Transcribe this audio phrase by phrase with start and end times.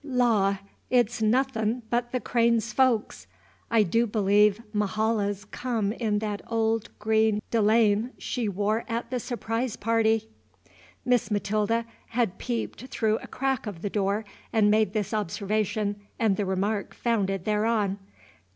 [0.03, 0.57] "Law!
[0.89, 3.27] it's nothin' but the Cranes' folks!
[3.69, 9.11] I do believe Mahala 's come in that old green de laine she wore at
[9.11, 10.27] the Surprise Party!"
[11.05, 16.35] Miss Matilda had peeped through a crack of the door and made this observation and
[16.35, 17.99] the remark founded thereon.